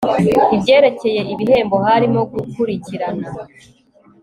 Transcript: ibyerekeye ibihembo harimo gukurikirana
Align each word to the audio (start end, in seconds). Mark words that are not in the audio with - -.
ibyerekeye 0.55 1.21
ibihembo 1.33 1.75
harimo 1.85 2.19
gukurikirana 2.33 3.27